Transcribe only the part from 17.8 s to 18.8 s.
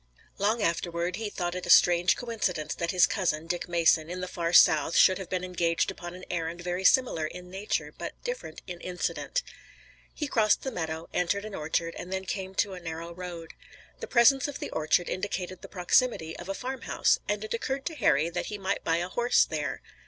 to Harry that he